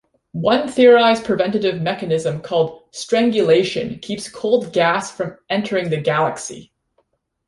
[0.31, 6.71] One theorized preventive mechanism called "strangulation" keeps cold gas from entering the galaxy.